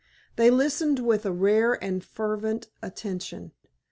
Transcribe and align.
They 0.35 0.49
listened 0.49 0.97
with 0.97 1.27
a 1.27 1.31
rare 1.31 1.73
and 1.75 2.03
fervid 2.03 2.69
attention. 2.81 3.51